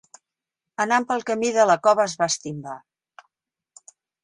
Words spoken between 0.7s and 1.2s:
Anant